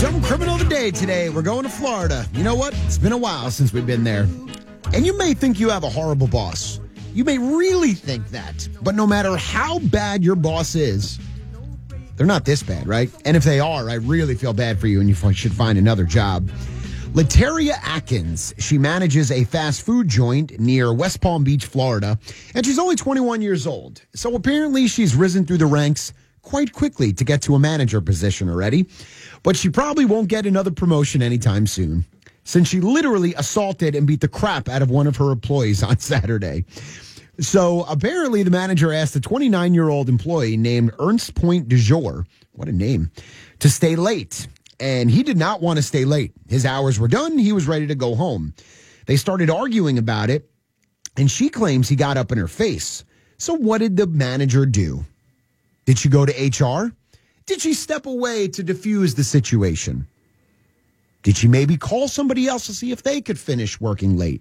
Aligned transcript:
Dumb 0.00 0.22
criminal 0.22 0.54
of 0.54 0.60
the 0.60 0.64
day 0.64 0.90
today. 0.90 1.28
We're 1.28 1.42
going 1.42 1.64
to 1.64 1.68
Florida. 1.68 2.26
You 2.32 2.42
know 2.42 2.54
what? 2.54 2.72
It's 2.86 2.96
been 2.96 3.12
a 3.12 3.18
while 3.18 3.50
since 3.50 3.70
we've 3.70 3.86
been 3.86 4.02
there. 4.02 4.26
And 4.94 5.04
you 5.04 5.14
may 5.18 5.34
think 5.34 5.60
you 5.60 5.68
have 5.68 5.84
a 5.84 5.90
horrible 5.90 6.26
boss. 6.26 6.80
You 7.12 7.22
may 7.22 7.36
really 7.36 7.92
think 7.92 8.30
that. 8.30 8.66
But 8.80 8.94
no 8.94 9.06
matter 9.06 9.36
how 9.36 9.78
bad 9.78 10.24
your 10.24 10.36
boss 10.36 10.74
is, 10.74 11.18
they're 12.16 12.26
not 12.26 12.46
this 12.46 12.62
bad, 12.62 12.88
right? 12.88 13.10
And 13.26 13.36
if 13.36 13.44
they 13.44 13.60
are, 13.60 13.90
I 13.90 13.96
really 13.96 14.34
feel 14.36 14.54
bad 14.54 14.80
for 14.80 14.86
you 14.86 15.00
and 15.00 15.08
you 15.10 15.32
should 15.34 15.52
find 15.52 15.76
another 15.76 16.04
job. 16.04 16.48
Lateria 17.12 17.74
Atkins, 17.82 18.54
she 18.56 18.78
manages 18.78 19.30
a 19.30 19.44
fast 19.44 19.82
food 19.82 20.08
joint 20.08 20.58
near 20.58 20.94
West 20.94 21.20
Palm 21.20 21.44
Beach, 21.44 21.66
Florida, 21.66 22.18
and 22.54 22.64
she's 22.64 22.78
only 22.78 22.96
21 22.96 23.42
years 23.42 23.66
old. 23.66 24.00
So 24.14 24.34
apparently 24.34 24.88
she's 24.88 25.14
risen 25.14 25.44
through 25.44 25.58
the 25.58 25.66
ranks 25.66 26.14
quite 26.42 26.72
quickly 26.72 27.12
to 27.12 27.24
get 27.24 27.42
to 27.42 27.54
a 27.54 27.58
manager 27.58 28.00
position 28.00 28.48
already. 28.48 28.86
But 29.42 29.56
she 29.56 29.70
probably 29.70 30.04
won't 30.04 30.28
get 30.28 30.46
another 30.46 30.70
promotion 30.70 31.22
anytime 31.22 31.66
soon 31.66 32.04
since 32.44 32.68
she 32.68 32.80
literally 32.80 33.34
assaulted 33.34 33.94
and 33.94 34.06
beat 34.06 34.20
the 34.20 34.28
crap 34.28 34.68
out 34.68 34.82
of 34.82 34.90
one 34.90 35.06
of 35.06 35.16
her 35.16 35.30
employees 35.30 35.82
on 35.82 35.98
Saturday. 36.00 36.64
So 37.38 37.84
apparently, 37.88 38.42
the 38.42 38.50
manager 38.50 38.92
asked 38.92 39.16
a 39.16 39.20
29 39.20 39.72
year 39.72 39.88
old 39.88 40.08
employee 40.08 40.56
named 40.56 40.92
Ernst 40.98 41.34
Point 41.34 41.68
de 41.68 41.76
Jour, 41.76 42.26
what 42.52 42.68
a 42.68 42.72
name, 42.72 43.10
to 43.60 43.70
stay 43.70 43.96
late. 43.96 44.46
And 44.78 45.10
he 45.10 45.22
did 45.22 45.36
not 45.36 45.60
want 45.60 45.76
to 45.76 45.82
stay 45.82 46.04
late. 46.04 46.32
His 46.48 46.64
hours 46.64 46.98
were 46.98 47.08
done. 47.08 47.38
He 47.38 47.52
was 47.52 47.68
ready 47.68 47.86
to 47.86 47.94
go 47.94 48.14
home. 48.14 48.54
They 49.06 49.16
started 49.16 49.50
arguing 49.50 49.98
about 49.98 50.30
it, 50.30 50.50
and 51.16 51.30
she 51.30 51.50
claims 51.50 51.88
he 51.88 51.96
got 51.96 52.16
up 52.16 52.32
in 52.32 52.38
her 52.38 52.48
face. 52.48 53.04
So, 53.36 53.54
what 53.54 53.78
did 53.78 53.96
the 53.96 54.06
manager 54.06 54.64
do? 54.66 55.04
Did 55.90 55.98
she 55.98 56.08
go 56.08 56.24
to 56.24 56.32
HR? 56.64 56.92
Did 57.46 57.60
she 57.60 57.74
step 57.74 58.06
away 58.06 58.46
to 58.46 58.62
diffuse 58.62 59.16
the 59.16 59.24
situation? 59.24 60.06
Did 61.24 61.36
she 61.36 61.48
maybe 61.48 61.76
call 61.76 62.06
somebody 62.06 62.46
else 62.46 62.66
to 62.66 62.72
see 62.72 62.92
if 62.92 63.02
they 63.02 63.20
could 63.20 63.40
finish 63.40 63.80
working 63.80 64.16
late? 64.16 64.40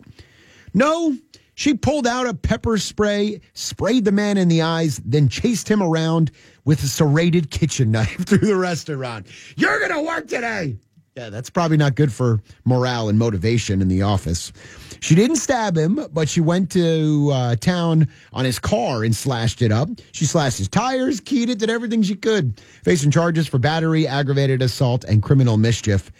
No, 0.76 1.18
she 1.56 1.73
pulled 1.73 2.06
out 2.06 2.28
a 2.28 2.36
pepper 2.36 2.78
spray, 2.78 3.42
sprayed 3.56 4.06
the 4.06 4.12
man 4.12 4.38
in 4.38 4.48
the 4.48 4.62
eyes, 4.62 5.02
then 5.04 5.28
chased 5.28 5.68
him 5.68 5.82
around 5.82 6.30
with 6.66 6.84
a 6.84 6.88
serrated 6.88 7.50
kitchen 7.50 7.90
knife 7.90 8.18
through 8.28 8.48
the 8.48 8.56
restaurant. 8.56 9.26
You're 9.56 9.80
going 9.80 9.92
to 9.92 10.08
work 10.08 10.28
today. 10.28 10.78
Yeah, 11.16 11.30
that's 11.30 11.50
probably 11.50 11.78
not 11.78 11.96
good 11.96 12.14
for 12.14 12.40
morale 12.66 13.10
and 13.10 13.20
motivation 13.20 13.82
in 13.82 13.88
the 13.88 14.04
office. 14.04 14.54
She 15.02 15.16
didn't 15.16 15.38
stab 15.38 15.78
him, 15.78 16.06
but 16.14 16.30
she 16.30 16.40
went 16.40 16.72
to 16.72 17.30
uh, 17.34 17.56
town 17.56 18.08
on 18.32 18.46
his 18.46 18.60
car 18.60 19.04
and 19.04 19.16
slashed 19.16 19.62
it 19.62 19.72
up. 19.72 19.90
She 20.12 20.26
slashed 20.26 20.58
his 20.58 20.68
tires, 20.68 21.20
keyed 21.20 21.50
it, 21.50 21.60
did 21.60 21.70
everything 21.70 22.02
she 22.04 22.16
could, 22.16 22.62
facing 22.84 23.12
charges 23.12 23.48
for 23.48 23.58
battery, 23.58 24.08
aggravated 24.08 24.62
assault, 24.62 25.04
and 25.04 25.24
criminal 25.24 25.58
mischief. 25.58 26.12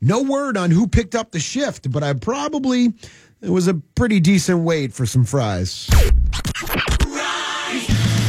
No 0.00 0.22
word 0.22 0.56
on 0.56 0.70
who 0.70 0.86
picked 0.86 1.14
up 1.14 1.32
the 1.32 1.40
shift, 1.40 1.90
but 1.90 2.02
I 2.02 2.12
probably 2.12 2.94
it 3.40 3.50
was 3.50 3.68
a 3.68 3.74
pretty 3.74 4.20
decent 4.20 4.60
wait 4.60 4.92
for 4.92 5.06
some 5.06 5.24
fries. 5.24 5.88